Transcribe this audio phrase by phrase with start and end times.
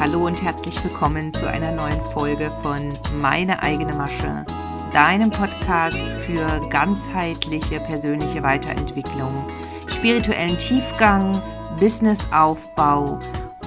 [0.00, 4.46] Hallo und herzlich willkommen zu einer neuen Folge von Meine eigene Masche,
[4.94, 9.44] deinem Podcast für ganzheitliche persönliche Weiterentwicklung,
[9.88, 11.38] spirituellen Tiefgang,
[11.78, 13.18] Businessaufbau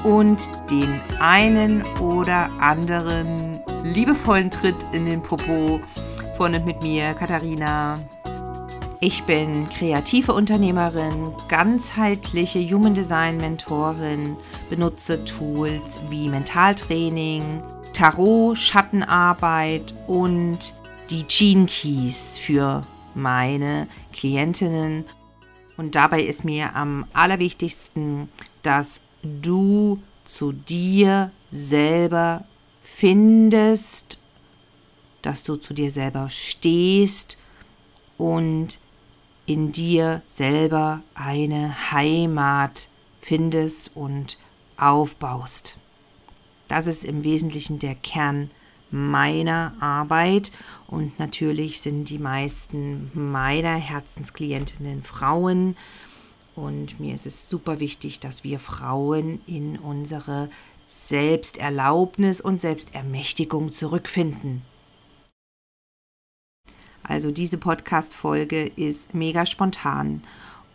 [0.04, 5.80] und den einen oder anderen liebevollen Tritt in den Popo
[6.36, 8.00] von und mit mir, Katharina.
[9.06, 14.38] Ich bin kreative Unternehmerin, ganzheitliche Human Design Mentorin,
[14.70, 17.62] benutze Tools wie Mentaltraining,
[17.92, 20.74] Tarot, Schattenarbeit und
[21.10, 22.80] die Gene Keys für
[23.14, 25.04] meine Klientinnen.
[25.76, 28.30] Und dabei ist mir am allerwichtigsten,
[28.62, 32.46] dass du zu dir selber
[32.82, 34.18] findest,
[35.22, 37.38] dass du zu dir selber stehst
[38.18, 38.80] und
[39.46, 42.90] in dir selber eine Heimat
[43.22, 44.38] findest und
[44.78, 45.78] aufbaust.
[46.68, 48.50] Das ist im Wesentlichen der Kern
[48.90, 50.52] meiner Arbeit
[50.88, 55.76] und natürlich sind die meisten meiner Herzensklientinnen Frauen
[56.56, 60.50] und mir ist es super wichtig, dass wir Frauen in unsere
[60.86, 64.62] Selbsterlaubnis und Selbstermächtigung zurückfinden.
[67.04, 70.22] Also diese Podcast-Folge ist mega spontan.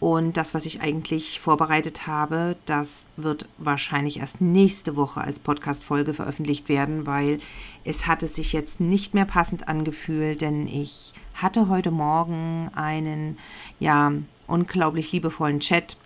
[0.00, 6.14] Und das, was ich eigentlich vorbereitet habe, das wird wahrscheinlich erst nächste Woche als Podcast-Folge
[6.14, 7.40] veröffentlicht werden, weil
[7.84, 13.38] es hatte sich jetzt nicht mehr passend angefühlt, denn ich hatte heute Morgen einen,
[13.80, 14.12] ja,
[14.46, 15.96] unglaublich liebevollen Chat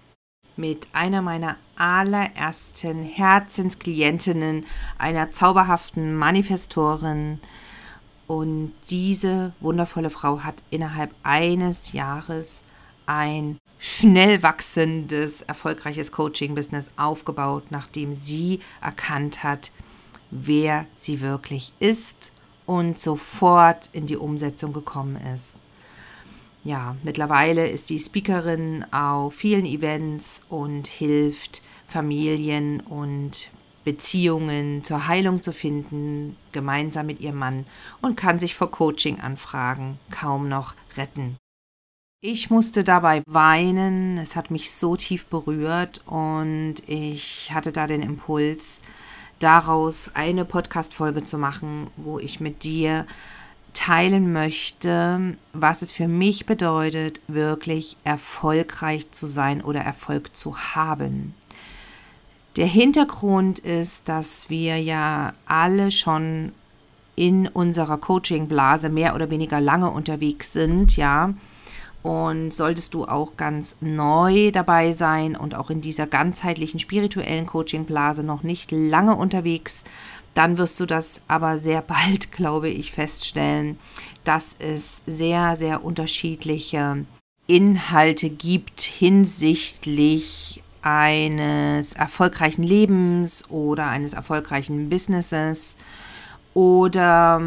[0.57, 4.65] mit einer meiner allerersten Herzensklientinnen,
[4.99, 7.41] einer zauberhaften Manifestorin,
[8.33, 12.65] und diese wundervolle Frau hat innerhalb eines Jahres
[13.05, 19.71] ein schnell wachsendes, erfolgreiches Coaching-Business aufgebaut, nachdem sie erkannt hat,
[20.31, 22.33] wer sie wirklich ist
[22.65, 25.61] und sofort in die Umsetzung gekommen ist.
[26.65, 33.51] Ja, mittlerweile ist sie Speakerin auf vielen Events und hilft Familien und
[33.85, 37.67] Beziehungen zur Heilung zu finden, gemeinsam mit ihrem Mann
[38.01, 41.37] und kann sich vor Coaching-Anfragen kaum noch retten.
[42.25, 48.01] Ich musste dabei weinen, es hat mich so tief berührt und ich hatte da den
[48.01, 48.81] Impuls,
[49.41, 53.07] daraus eine Podcast-Folge zu machen, wo ich mit dir
[53.75, 61.35] teilen möchte, was es für mich bedeutet, wirklich erfolgreich zu sein oder Erfolg zu haben.
[62.57, 66.53] Der Hintergrund ist, dass wir ja alle schon
[67.17, 71.33] in unserer Coaching-Blase mehr oder weniger lange unterwegs sind, ja.
[72.03, 78.25] Und solltest du auch ganz neu dabei sein und auch in dieser ganzheitlichen spirituellen Coaching-Blase
[78.25, 79.85] noch nicht lange unterwegs,
[80.35, 83.79] dann wirst du das aber sehr bald, glaube ich, feststellen,
[84.25, 87.07] dass es sehr, sehr unterschiedliche
[87.47, 95.77] Inhalte gibt hinsichtlich eines erfolgreichen Lebens oder eines erfolgreichen Businesses
[96.55, 97.41] oder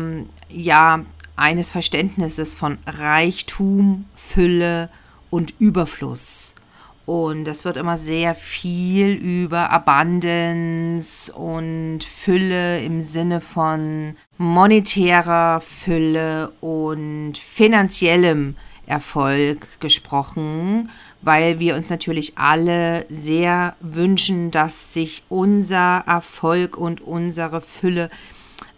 [0.49, 1.01] ja,
[1.35, 4.89] eines Verständnisses von Reichtum, Fülle
[5.29, 6.55] und Überfluss.
[7.05, 16.51] Und es wird immer sehr viel über Abundance und Fülle im Sinne von monetärer Fülle
[16.61, 18.55] und finanziellem
[18.87, 20.89] Erfolg gesprochen,
[21.21, 28.09] weil wir uns natürlich alle sehr wünschen, dass sich unser Erfolg und unsere Fülle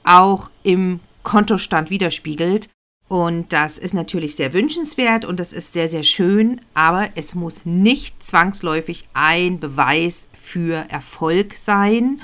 [0.03, 2.69] auch im Kontostand widerspiegelt.
[3.09, 7.65] Und das ist natürlich sehr wünschenswert und das ist sehr, sehr schön, aber es muss
[7.65, 12.21] nicht zwangsläufig ein Beweis für Erfolg sein.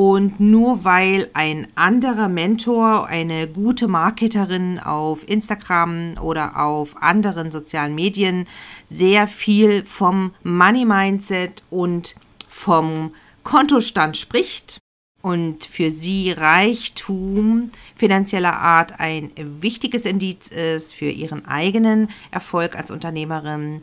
[0.00, 7.96] Und nur weil ein anderer Mentor, eine gute Marketerin auf Instagram oder auf anderen sozialen
[7.96, 8.46] Medien
[8.88, 12.14] sehr viel vom Money Mindset und
[12.48, 13.12] vom
[13.42, 14.78] Kontostand spricht
[15.20, 22.92] und für sie Reichtum finanzieller Art ein wichtiges Indiz ist für ihren eigenen Erfolg als
[22.92, 23.82] Unternehmerin,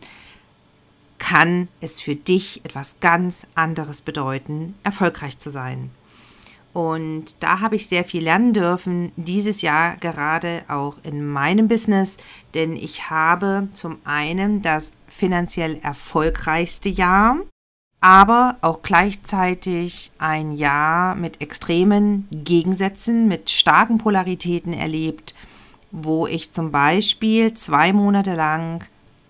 [1.17, 5.91] kann es für dich etwas ganz anderes bedeuten, erfolgreich zu sein.
[6.75, 12.17] Und da habe ich sehr viel lernen dürfen, dieses Jahr gerade auch in meinem Business,
[12.53, 17.37] denn ich habe zum einen das finanziell erfolgreichste Jahr,
[18.01, 25.33] aber auch gleichzeitig ein Jahr mit extremen Gegensätzen, mit starken Polaritäten erlebt,
[25.91, 28.83] wo ich zum Beispiel zwei Monate lang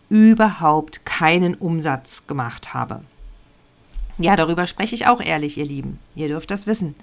[0.09, 3.01] überhaupt keinen Umsatz gemacht habe.
[4.17, 5.99] Ja, darüber spreche ich auch ehrlich, ihr Lieben.
[6.15, 6.95] Ihr dürft das wissen.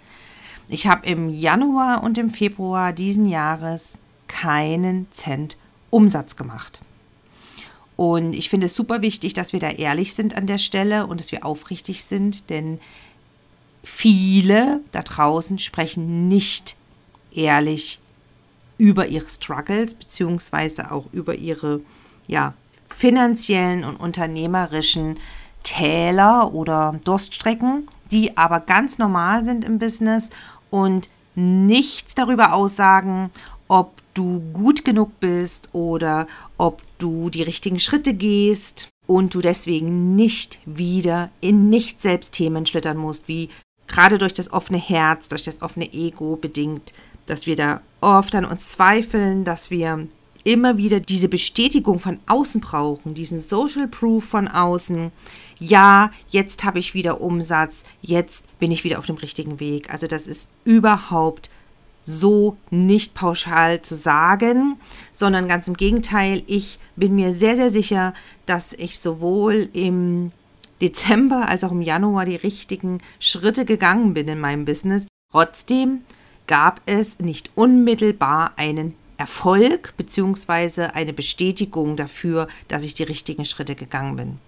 [0.68, 3.98] Ich habe im Januar und im Februar diesen Jahres
[4.28, 5.56] keinen Cent
[5.90, 6.80] Umsatz gemacht.
[7.96, 11.20] Und ich finde es super wichtig, dass wir da ehrlich sind an der Stelle und
[11.20, 12.80] dass wir aufrichtig sind, denn
[13.84, 16.76] viele da draußen sprechen nicht
[17.34, 18.00] ehrlich
[18.78, 21.80] über ihre Struggles beziehungsweise auch über ihre
[22.26, 22.54] ja,
[22.88, 25.18] finanziellen und unternehmerischen
[25.62, 30.30] Täler oder Durststrecken, die aber ganz normal sind im Business
[30.70, 33.30] und nichts darüber aussagen,
[33.68, 36.26] ob du gut genug bist oder
[36.58, 43.28] ob du die richtigen Schritte gehst und du deswegen nicht wieder in Nicht-Selbst-Themen schlittern musst,
[43.28, 43.48] wie
[43.86, 46.92] gerade durch das offene Herz, durch das offene Ego bedingt,
[47.26, 50.06] dass wir da oft an uns zweifeln, dass wir
[50.44, 55.12] immer wieder diese Bestätigung von außen brauchen, diesen Social Proof von außen.
[55.58, 59.92] Ja, jetzt habe ich wieder Umsatz, jetzt bin ich wieder auf dem richtigen Weg.
[59.92, 61.50] Also das ist überhaupt
[62.04, 64.76] so nicht pauschal zu sagen,
[65.12, 68.12] sondern ganz im Gegenteil, ich bin mir sehr, sehr sicher,
[68.44, 70.32] dass ich sowohl im
[70.80, 75.06] Dezember als auch im Januar die richtigen Schritte gegangen bin in meinem Business.
[75.30, 76.02] Trotzdem
[76.48, 80.86] gab es nicht unmittelbar einen Erfolg bzw.
[80.94, 84.38] eine Bestätigung dafür, dass ich die richtigen Schritte gegangen bin.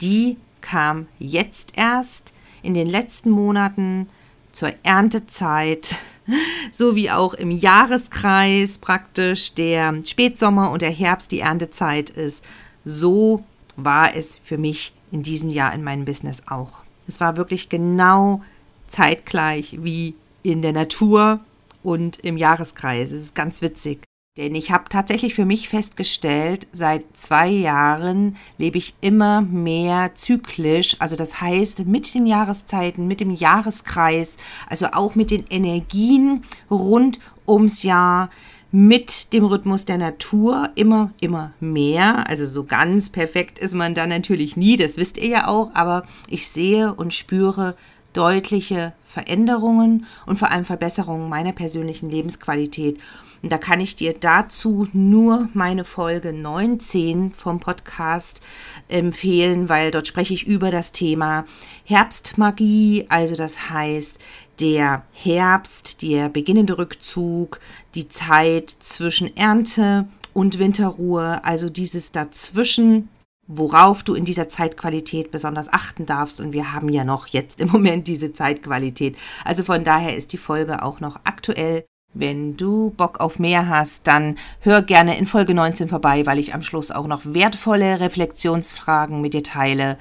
[0.00, 4.06] Die kam jetzt erst in den letzten Monaten
[4.50, 5.96] zur Erntezeit,
[6.72, 12.42] sowie auch im Jahreskreis praktisch der Spätsommer und der Herbst die Erntezeit ist.
[12.86, 13.44] So
[13.76, 16.82] war es für mich in diesem Jahr in meinem Business auch.
[17.06, 18.40] Es war wirklich genau
[18.88, 21.40] zeitgleich wie in der Natur
[21.82, 23.10] und im Jahreskreis.
[23.10, 24.04] Es ist ganz witzig.
[24.36, 30.96] Denn ich habe tatsächlich für mich festgestellt, seit zwei Jahren lebe ich immer mehr zyklisch.
[31.00, 34.36] Also das heißt mit den Jahreszeiten, mit dem Jahreskreis,
[34.68, 38.30] also auch mit den Energien rund ums Jahr,
[38.72, 42.28] mit dem Rhythmus der Natur immer, immer mehr.
[42.28, 46.04] Also so ganz perfekt ist man da natürlich nie, das wisst ihr ja auch, aber
[46.28, 47.74] ich sehe und spüre
[48.12, 52.98] deutliche Veränderungen und vor allem Verbesserungen meiner persönlichen Lebensqualität.
[53.42, 58.40] Und da kann ich dir dazu nur meine Folge 19 vom Podcast
[58.88, 61.44] empfehlen, weil dort spreche ich über das Thema
[61.84, 64.20] Herbstmagie, also das heißt
[64.60, 67.60] der Herbst, der beginnende Rückzug,
[67.94, 73.08] die Zeit zwischen Ernte und Winterruhe, also dieses dazwischen
[73.52, 76.40] worauf du in dieser Zeitqualität besonders achten darfst.
[76.40, 79.16] Und wir haben ja noch jetzt im Moment diese Zeitqualität.
[79.44, 81.84] Also von daher ist die Folge auch noch aktuell.
[82.12, 86.54] Wenn du Bock auf mehr hast, dann hör gerne in Folge 19 vorbei, weil ich
[86.54, 89.96] am Schluss auch noch wertvolle Reflexionsfragen mit dir teile.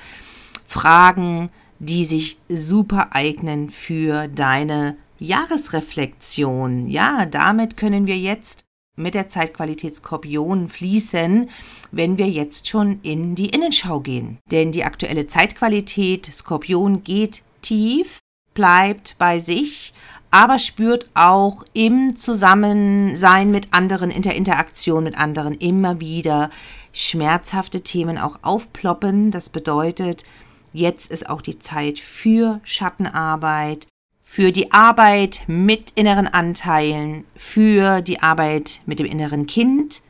[0.65, 1.49] Fragen,
[1.79, 6.87] die sich super eignen für deine Jahresreflexion.
[6.87, 8.68] Ja, damit können wir jetzt
[8.99, 11.49] mit der Zeitqualität Skorpion fließen,
[11.91, 14.37] wenn wir jetzt schon in die Innenschau gehen.
[14.51, 18.19] Denn die aktuelle Zeitqualität Skorpion geht tief,
[18.53, 19.93] bleibt bei sich,
[20.31, 26.51] aber spürt auch im Zusammensein mit anderen, in der Interaktion mit anderen immer wieder
[26.93, 29.31] schmerzhafte Themen auch aufploppen.
[29.31, 30.23] Das bedeutet,
[30.71, 33.87] jetzt ist auch die Zeit für Schattenarbeit,
[34.31, 40.03] für die Arbeit mit inneren Anteilen, für die Arbeit mit dem inneren Kind,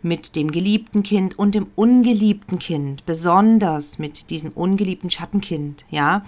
[0.00, 6.24] mit dem geliebten Kind und dem ungeliebten Kind, besonders mit diesem ungeliebten Schattenkind, ja.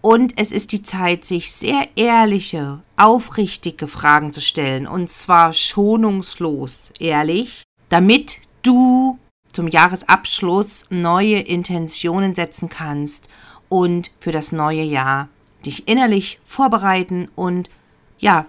[0.00, 4.86] Und es ist die Zeit, sich sehr ehrliche, aufrichtige Fragen zu stellen.
[4.86, 9.18] Und zwar schonungslos ehrlich, damit du
[9.52, 13.28] zum Jahresabschluss neue Intentionen setzen kannst
[13.68, 15.28] und für das neue Jahr
[15.66, 17.70] dich innerlich vorbereiten und
[18.18, 18.46] ja,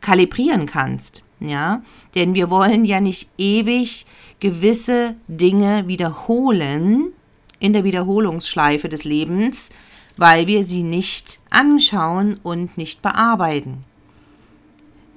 [0.00, 1.22] kalibrieren kannst.
[1.40, 1.82] Ja,
[2.14, 4.04] denn wir wollen ja nicht ewig
[4.40, 7.12] gewisse Dinge wiederholen
[7.60, 9.70] in der Wiederholungsschleife des Lebens,
[10.18, 13.84] weil wir sie nicht anschauen und nicht bearbeiten.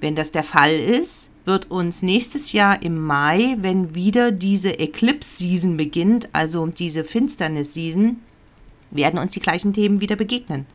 [0.00, 5.76] Wenn das der Fall ist, wird uns nächstes Jahr im Mai, wenn wieder diese Eclipse-Season
[5.76, 8.20] beginnt, also diese Finsternis-Season,
[8.90, 10.66] werden uns die gleichen Themen wieder begegnen.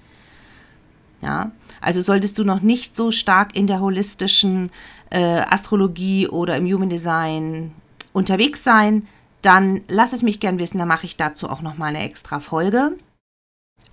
[1.22, 4.72] Ja, also solltest du noch nicht so stark in der holistischen
[5.10, 7.72] äh, Astrologie oder im Human Design
[8.14, 9.08] unterwegs sein,
[9.42, 12.40] dann lass es mich gern wissen, dann mache ich dazu auch noch mal eine extra
[12.40, 12.98] Folge.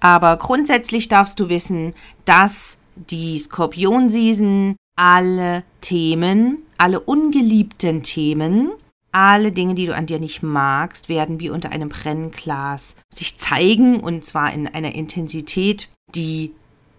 [0.00, 8.70] Aber grundsätzlich darfst du wissen, dass die Skorpion-Season alle Themen, alle ungeliebten Themen,
[9.12, 14.00] alle Dinge, die du an dir nicht magst, werden wie unter einem Brennglas sich zeigen
[14.00, 16.52] und zwar in einer Intensität, die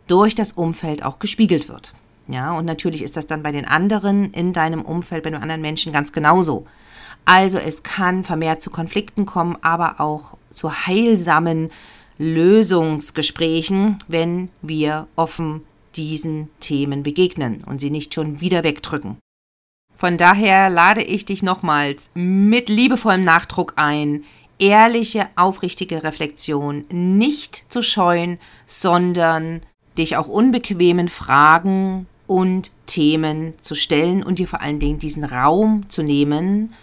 [0.08, 1.94] durch das Umfeld auch gespiegelt wird.
[2.28, 5.62] Ja, und natürlich ist das dann bei den anderen in deinem Umfeld, bei den anderen
[5.62, 6.66] Menschen ganz genauso.
[7.26, 11.72] Also es kann vermehrt zu Konflikten kommen, aber auch zu heilsamen
[12.18, 15.62] Lösungsgesprächen, wenn wir offen
[15.96, 19.18] diesen Themen begegnen und sie nicht schon wieder wegdrücken.
[19.96, 24.24] Von daher lade ich dich nochmals mit liebevollem Nachdruck ein,
[24.60, 29.62] ehrliche, aufrichtige Reflexion nicht zu scheuen, sondern
[29.98, 35.90] dich auch unbequemen Fragen und Themen zu stellen und dir vor allen Dingen diesen Raum
[35.90, 36.74] zu nehmen,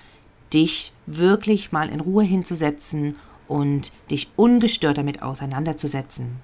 [0.52, 3.16] dich wirklich mal in Ruhe hinzusetzen
[3.46, 6.36] und dich ungestört damit auseinanderzusetzen.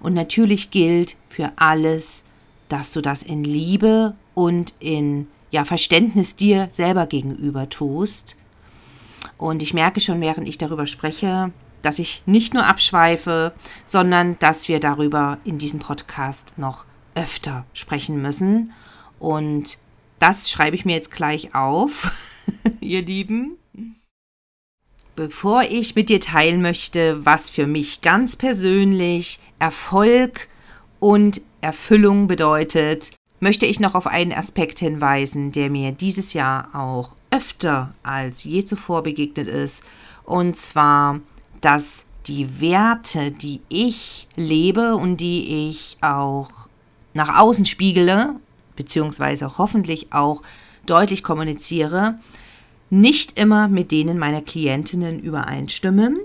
[0.00, 2.24] Und natürlich gilt für alles,
[2.68, 8.36] dass du das in Liebe und in ja, Verständnis dir selber gegenüber tust.
[9.38, 11.52] Und ich merke schon, während ich darüber spreche,
[11.86, 13.52] dass ich nicht nur abschweife,
[13.84, 18.72] sondern dass wir darüber in diesem Podcast noch öfter sprechen müssen.
[19.20, 19.78] Und
[20.18, 22.10] das schreibe ich mir jetzt gleich auf,
[22.80, 23.56] ihr Lieben.
[25.14, 30.48] Bevor ich mit dir teilen möchte, was für mich ganz persönlich Erfolg
[30.98, 37.14] und Erfüllung bedeutet, möchte ich noch auf einen Aspekt hinweisen, der mir dieses Jahr auch
[37.30, 39.84] öfter als je zuvor begegnet ist,
[40.24, 41.20] und zwar,
[41.60, 46.50] dass die Werte, die ich lebe und die ich auch
[47.14, 48.36] nach außen spiegele,
[48.74, 50.42] beziehungsweise hoffentlich auch
[50.86, 52.18] deutlich kommuniziere,
[52.90, 56.18] nicht immer mit denen meiner Klientinnen übereinstimmen,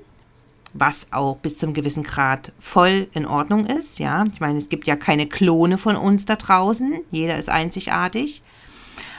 [0.74, 4.00] was auch bis zum gewissen Grad voll in Ordnung ist.
[4.00, 8.42] Ja, ich meine, es gibt ja keine Klone von uns da draußen, jeder ist einzigartig,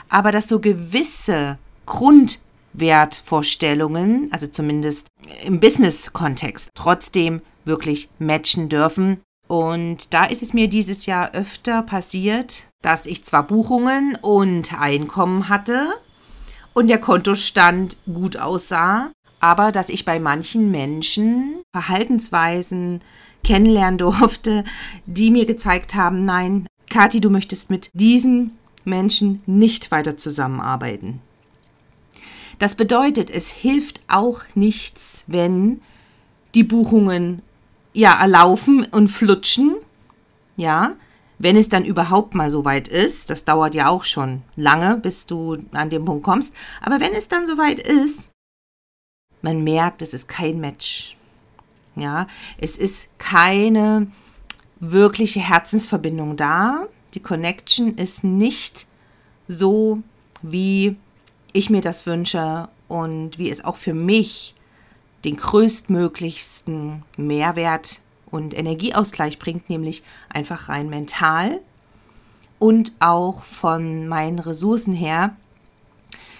[0.09, 1.57] aber dass so gewisse
[2.73, 5.07] Grundwertvorstellungen, also zumindest
[5.45, 12.67] im Business-Kontext, trotzdem wirklich matchen dürfen und da ist es mir dieses Jahr öfter passiert,
[12.81, 15.93] dass ich zwar Buchungen und Einkommen hatte
[16.73, 23.01] und der Kontostand gut aussah, aber dass ich bei manchen Menschen Verhaltensweisen
[23.43, 24.63] kennenlernen durfte,
[25.05, 31.21] die mir gezeigt haben, nein, Kathi, du möchtest mit diesen Menschen nicht weiter zusammenarbeiten.
[32.63, 35.81] Das bedeutet, es hilft auch nichts, wenn
[36.55, 37.41] die Buchungen
[37.91, 39.75] ja, erlaufen und flutschen.
[40.55, 40.95] Ja,
[41.39, 45.25] wenn es dann überhaupt mal so weit ist, das dauert ja auch schon lange, bis
[45.25, 48.29] du an den Punkt kommst, aber wenn es dann so weit ist,
[49.41, 51.17] man merkt, es ist kein Match.
[51.97, 52.27] Ja,
[52.57, 54.09] es ist keine
[54.79, 56.87] wirkliche Herzensverbindung da.
[57.13, 58.87] Die Connection ist nicht
[59.49, 60.01] so,
[60.41, 60.95] wie
[61.53, 64.55] ich mir das wünsche und wie es auch für mich
[65.23, 71.59] den größtmöglichsten Mehrwert und Energieausgleich bringt, nämlich einfach rein mental
[72.59, 75.35] und auch von meinen Ressourcen her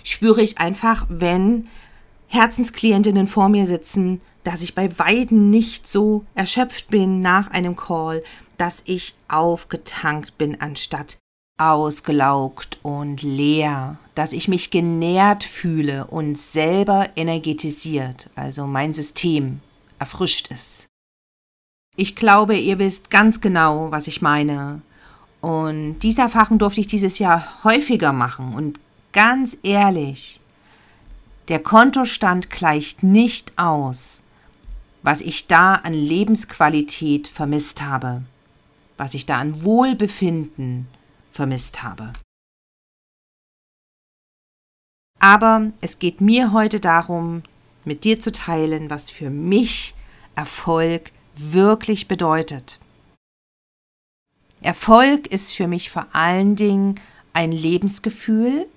[0.04, 1.68] spüre ich einfach, wenn
[2.28, 8.24] Herzensklientinnen vor mir sitzen, dass ich bei Weiden nicht so erschöpft bin nach einem Call,
[8.58, 11.18] dass ich aufgetankt bin, anstatt
[11.58, 19.60] ausgelaugt und leer, dass ich mich genährt fühle und selber energetisiert, also mein System
[20.00, 20.88] erfrischt ist.
[21.96, 24.82] Ich glaube, ihr wisst ganz genau, was ich meine.
[25.42, 28.56] Und diese Erfahrung durfte ich dieses Jahr häufiger machen.
[28.56, 28.80] Und
[29.12, 30.40] ganz ehrlich,
[31.50, 34.24] der Kontostand gleicht nicht aus,
[35.04, 38.24] was ich da an Lebensqualität vermisst habe,
[38.98, 41.03] was ich da an Wohlbefinden vermisst
[41.84, 42.14] habe.
[45.20, 47.44] Aber es geht mir heute darum,
[47.86, 49.96] mit dir zu teilen, was für mich
[50.36, 52.80] Erfolg wirklich bedeutet.
[54.62, 57.00] Erfolg ist für mich vor allen Dingen
[57.34, 58.68] ein Lebensgefühl,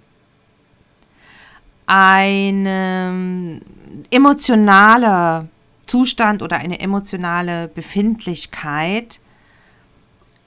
[1.86, 3.60] ein ähm,
[4.10, 5.48] emotionaler
[5.86, 9.20] Zustand oder eine emotionale Befindlichkeit,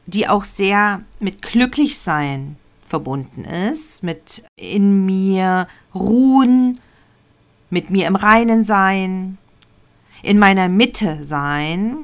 [0.10, 6.80] die auch sehr mit Glücklichsein verbunden ist, mit in mir ruhen,
[7.70, 9.38] mit mir im Reinen sein,
[10.24, 11.98] in meiner Mitte sein,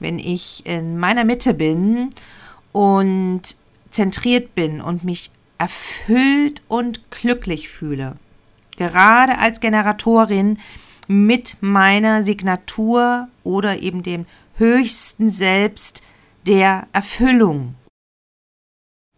[0.00, 2.10] wenn ich in meiner Mitte bin
[2.72, 3.42] und
[3.90, 8.16] zentriert bin und mich erfüllt und glücklich fühle.
[8.76, 10.58] Gerade als Generatorin
[11.06, 14.26] mit meiner Signatur oder eben dem
[14.56, 16.02] höchsten Selbst
[16.46, 17.74] der Erfüllung.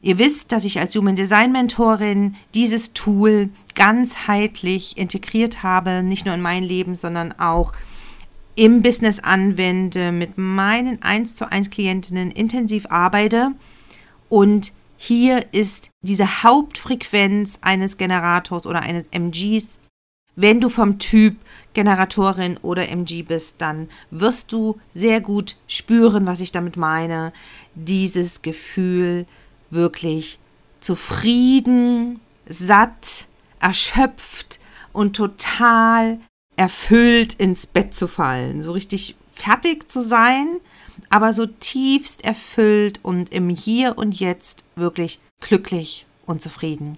[0.00, 6.35] Ihr wisst, dass ich als Human Design Mentorin dieses Tool ganzheitlich integriert habe, nicht nur
[6.35, 7.73] in mein Leben, sondern auch
[8.54, 13.52] im Business anwende, mit meinen 1 zu 1 Klientinnen intensiv arbeite.
[14.28, 19.78] Und hier ist diese Hauptfrequenz eines Generators oder eines MGs.
[20.40, 21.37] Wenn du vom Typ
[21.75, 27.33] Generatorin oder MG bist, dann wirst du sehr gut spüren, was ich damit meine.
[27.75, 29.26] Dieses Gefühl
[29.71, 30.38] wirklich
[30.78, 33.26] zufrieden, satt,
[33.59, 34.61] erschöpft
[34.92, 36.21] und total
[36.54, 40.61] erfüllt ins Bett zu fallen, so richtig fertig zu sein,
[41.11, 46.97] aber so tiefst erfüllt und im Hier und Jetzt wirklich glücklich und zufrieden.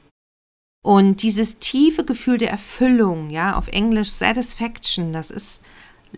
[0.83, 5.63] Und dieses tiefe Gefühl der Erfüllung, ja, auf Englisch Satisfaction, das ist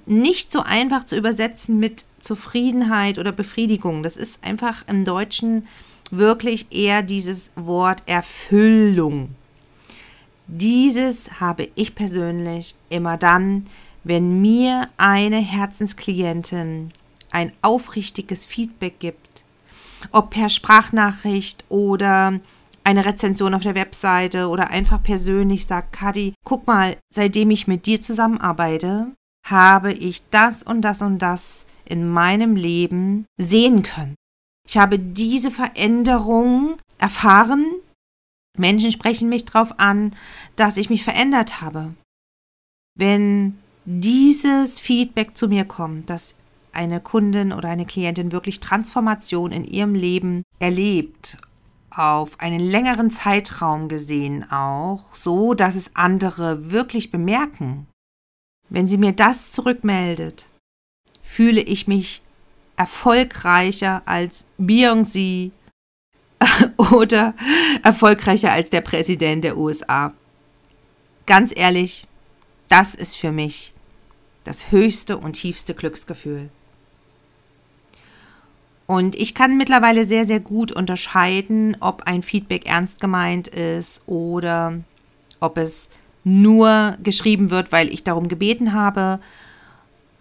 [0.07, 4.03] nicht so einfach zu übersetzen mit Zufriedenheit oder Befriedigung.
[4.03, 5.67] Das ist einfach im Deutschen
[6.11, 9.35] wirklich eher dieses Wort Erfüllung.
[10.47, 13.67] Dieses habe ich persönlich immer dann,
[14.05, 16.93] wenn mir eine Herzensklientin
[17.31, 19.45] ein aufrichtiges Feedback gibt,
[20.11, 22.41] ob per Sprachnachricht oder
[22.85, 27.87] eine Rezension auf der Webseite oder einfach persönlich sagt, Kadi, guck mal, seitdem ich mit
[27.87, 29.13] dir zusammenarbeite,
[29.47, 34.15] habe ich das und das und das in meinem Leben sehen können.
[34.69, 37.67] Ich habe diese Veränderung erfahren
[38.59, 40.15] Menschen sprechen mich darauf an,
[40.57, 41.95] dass ich mich verändert habe.
[42.95, 46.35] Wenn dieses Feedback zu mir kommt, dass
[46.73, 51.39] eine Kundin oder eine Klientin wirklich Transformation in ihrem Leben erlebt,
[51.97, 57.87] auf einen längeren Zeitraum gesehen auch, so dass es andere wirklich bemerken.
[58.69, 60.49] Wenn sie mir das zurückmeldet,
[61.23, 62.23] fühle ich mich
[62.77, 65.51] erfolgreicher als Beyoncé,
[66.77, 67.35] oder
[67.83, 70.13] erfolgreicher als der Präsident der USA.
[71.27, 72.07] Ganz ehrlich,
[72.69, 73.75] das ist für mich
[74.45, 76.51] das höchste und tiefste Glücksgefühl.
[78.93, 84.81] Und ich kann mittlerweile sehr, sehr gut unterscheiden, ob ein Feedback ernst gemeint ist oder
[85.41, 85.89] ob es
[86.25, 89.19] nur geschrieben wird, weil ich darum gebeten habe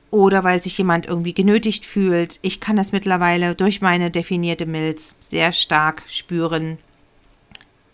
[0.09, 2.39] oder weil sich jemand irgendwie genötigt fühlt.
[2.43, 6.77] Ich kann das mittlerweile durch meine definierte Milz sehr stark spüren.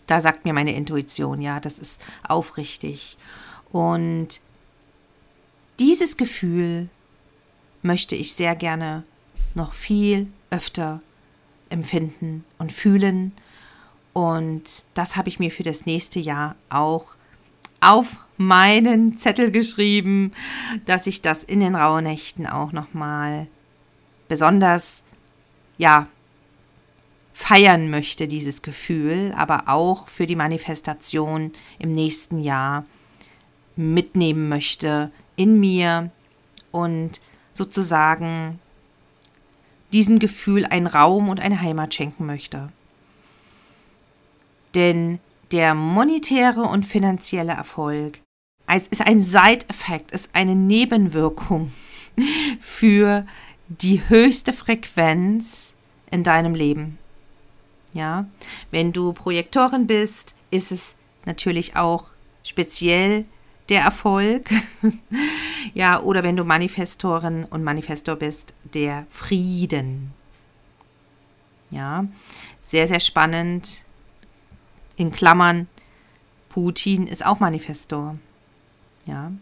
[0.06, 3.18] Da sagt mir meine Intuition, ja, das ist aufrichtig.
[3.72, 4.40] Und
[5.80, 6.88] dieses Gefühl
[7.82, 9.02] möchte ich sehr gerne
[9.56, 11.00] noch viel öfter
[11.70, 13.32] empfinden und fühlen.
[14.12, 17.16] Und das habe ich mir für das nächste Jahr auch
[17.80, 20.32] auf meinen Zettel geschrieben,
[20.86, 23.46] dass ich das in den Rauhnächten auch nochmal
[24.28, 25.02] besonders,
[25.76, 26.08] ja,
[27.34, 32.84] feiern möchte, dieses Gefühl, aber auch für die Manifestation im nächsten Jahr
[33.76, 36.10] mitnehmen möchte in mir
[36.72, 37.20] und
[37.52, 38.58] sozusagen
[39.92, 42.70] diesem Gefühl einen Raum und eine Heimat schenken möchte.
[44.74, 45.18] Denn
[45.50, 48.20] der monetäre und finanzielle Erfolg
[48.68, 51.72] es ist ein Side-Effekt, ist eine Nebenwirkung
[52.60, 53.26] für
[53.68, 55.74] die höchste Frequenz
[56.10, 56.98] in deinem Leben.
[57.94, 58.26] Ja,
[58.70, 62.08] wenn du Projektorin bist, ist es natürlich auch
[62.44, 63.24] speziell
[63.68, 64.50] der Erfolg.
[65.74, 70.12] ja, oder wenn du Manifestorin und Manifestor bist, der Frieden.
[71.70, 72.06] Ja,
[72.60, 73.84] sehr, sehr spannend
[74.96, 75.68] in Klammern,
[76.48, 78.18] Putin ist auch Manifestor.
[79.06, 79.32] Ja.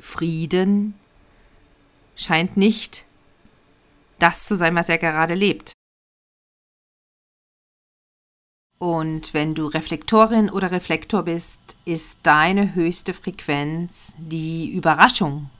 [0.00, 0.94] Frieden
[2.16, 3.04] scheint nicht
[4.18, 5.71] das zu sein, was er gerade lebt.
[8.82, 15.50] Und wenn du Reflektorin oder Reflektor bist, ist deine höchste Frequenz die Überraschung.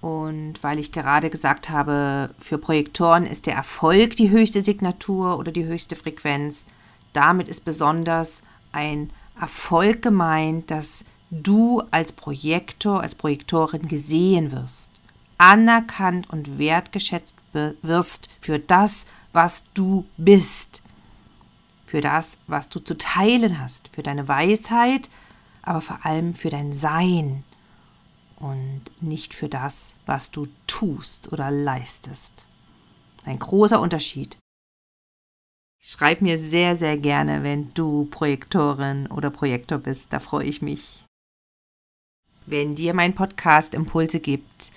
[0.00, 5.50] Und weil ich gerade gesagt habe, für Projektoren ist der Erfolg die höchste Signatur oder
[5.50, 6.64] die höchste Frequenz,
[7.12, 14.92] damit ist besonders ein Erfolg gemeint, dass du als Projektor, als Projektorin gesehen wirst,
[15.38, 17.34] anerkannt und wertgeschätzt
[17.82, 20.82] wirst für das, was du bist,
[21.84, 25.10] für das, was du zu teilen hast, für deine Weisheit,
[25.62, 27.44] aber vor allem für dein Sein
[28.36, 32.48] und nicht für das, was du tust oder leistest.
[33.24, 34.38] Ein großer Unterschied.
[35.80, 40.12] Schreib mir sehr, sehr gerne, wenn du Projektorin oder Projektor bist.
[40.12, 41.04] Da freue ich mich.
[42.46, 44.72] Wenn dir mein Podcast Impulse gibt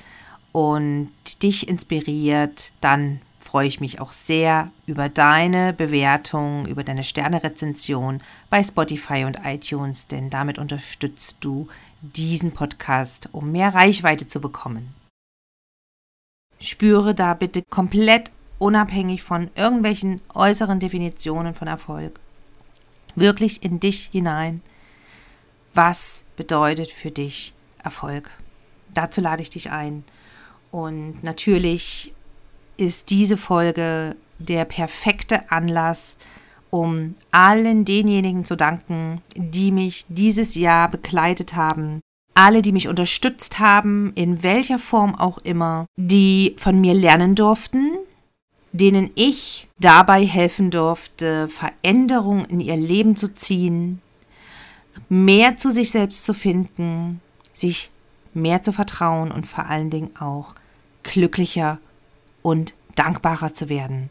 [0.52, 1.12] und
[1.44, 8.62] dich inspiriert, dann freue ich mich auch sehr über deine Bewertung, über deine Sternerezension bei
[8.62, 11.68] Spotify und iTunes, denn damit unterstützt du
[12.02, 14.94] diesen Podcast, um mehr Reichweite zu bekommen.
[16.60, 22.20] Spüre da bitte komplett unabhängig von irgendwelchen äußeren Definitionen von Erfolg
[23.18, 24.62] wirklich in dich hinein.
[25.74, 28.30] Was bedeutet für dich Erfolg?
[28.94, 30.04] Dazu lade ich dich ein.
[30.72, 32.14] Und natürlich
[32.78, 36.18] ist diese Folge der perfekte Anlass,
[36.70, 42.02] um allen denjenigen zu danken, die mich dieses Jahr begleitet haben,
[42.36, 47.94] alle, die mich unterstützt haben, in welcher Form auch immer, die von mir lernen durften,
[48.72, 54.02] denen ich dabei helfen durfte, Veränderungen in ihr Leben zu ziehen,
[55.10, 57.22] mehr zu sich selbst zu finden,
[57.54, 57.90] sich
[58.34, 60.54] mehr zu vertrauen und vor allen Dingen auch
[61.04, 61.80] glücklicher
[62.48, 64.10] und dankbarer zu werden.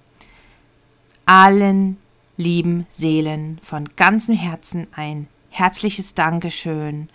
[1.24, 1.96] Allen
[2.36, 7.08] lieben Seelen von ganzem Herzen ein herzliches Dankeschön.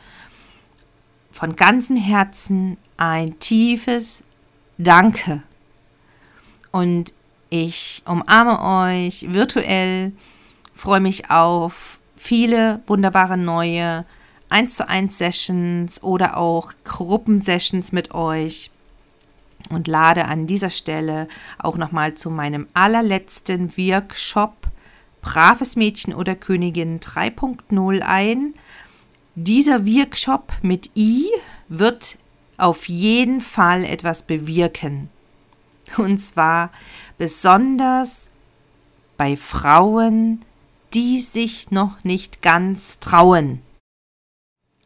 [1.32, 4.24] Von ganzem Herzen ein tiefes
[4.80, 5.44] Danke.
[6.72, 7.14] Und
[7.52, 10.14] ich umarme euch virtuell,
[10.74, 14.06] freue mich auf viele wunderbare neue
[14.50, 18.72] 1 zu 1 Sessions oder auch Gruppensessions mit euch
[19.70, 21.28] und lade an dieser Stelle
[21.60, 24.56] auch nochmal zu meinem allerletzten Workshop
[25.22, 28.54] Braves Mädchen oder Königin 3.0 ein.
[29.36, 31.30] Dieser Workshop mit I
[31.70, 32.18] wird
[32.58, 35.10] auf jeden Fall etwas bewirken.
[35.98, 36.72] Und zwar
[37.18, 38.30] besonders
[39.18, 40.44] bei Frauen,
[40.94, 43.62] die sich noch nicht ganz trauen.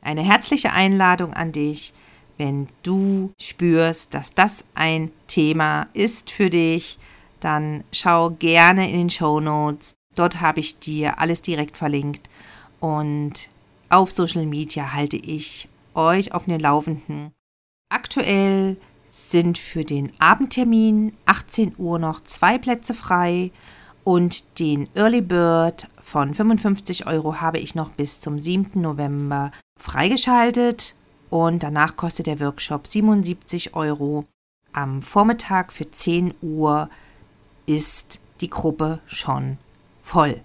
[0.02, 1.94] Eine herzliche Einladung an dich,
[2.38, 6.98] wenn du spürst, dass das ein Thema ist für dich,
[7.40, 9.96] dann schau gerne in den Show Notes.
[10.16, 12.30] Dort habe ich dir alles direkt verlinkt.
[12.80, 13.50] Und
[13.90, 17.32] auf Social Media halte ich euch auf den Laufenden.
[17.90, 18.78] Aktuell
[19.10, 23.52] sind für den Abendtermin 18 Uhr noch zwei Plätze frei
[24.04, 28.82] und den Early Bird von 55 Euro habe ich noch bis zum 7.
[28.82, 30.96] November freigeschaltet
[31.30, 34.26] und danach kostet der Workshop 77 Euro.
[34.74, 36.90] Am Vormittag für 10 Uhr
[37.66, 39.58] ist die Gruppe schon
[40.04, 40.42] voll.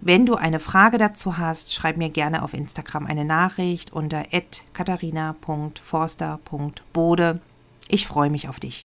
[0.00, 4.24] Wenn du eine Frage dazu hast, schreib mir gerne auf Instagram eine Nachricht unter
[4.72, 7.40] katharina.forster.bode.
[7.88, 8.82] Ich freue mich auf dich.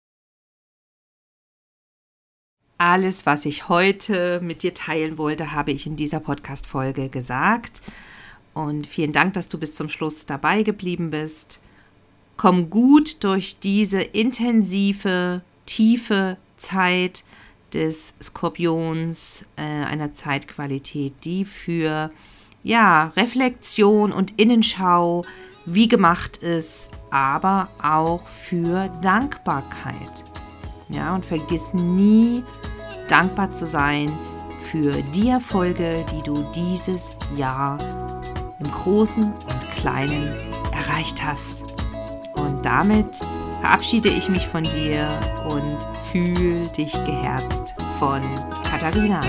[2.78, 7.82] Alles, was ich heute mit dir teilen wollte, habe ich in dieser Podcast-Folge gesagt.
[8.56, 11.60] Und vielen Dank, dass du bis zum Schluss dabei geblieben bist.
[12.38, 17.26] Komm gut durch diese intensive, tiefe Zeit
[17.74, 22.12] des Skorpions, äh, einer Zeitqualität, die für
[22.64, 25.26] ja, Reflexion und Innenschau
[25.66, 30.24] wie gemacht ist, aber auch für Dankbarkeit.
[30.90, 32.44] Ja, und vergiss nie,
[33.10, 34.10] dankbar zu sein
[34.72, 38.05] für die Erfolge, die du dieses Jahr
[38.66, 40.34] im Großen und Kleinen
[40.72, 41.64] erreicht hast.
[42.36, 43.20] Und damit
[43.62, 45.08] verabschiede ich mich von dir
[45.50, 45.78] und
[46.12, 48.22] fühl dich geherzt von
[48.70, 49.22] Katharina.